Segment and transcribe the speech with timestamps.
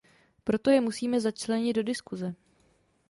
[0.43, 2.35] Proto je musíme začlenit do diskuse.